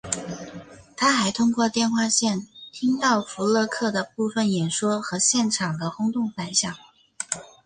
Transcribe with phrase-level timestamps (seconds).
[0.97, 6.75] 他还通过电话线听到福勒克的部分演说和现场的轰动反响。